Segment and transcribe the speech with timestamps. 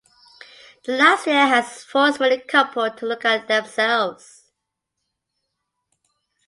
[0.83, 4.45] The last year has forced many couple to look at themselves.